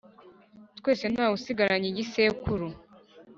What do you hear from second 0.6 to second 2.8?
Twese ntawe usigaranye igisekuru